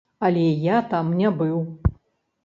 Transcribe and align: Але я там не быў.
Але 0.27 0.45
я 0.61 0.77
там 0.93 1.11
не 1.19 1.29
быў. 1.41 1.59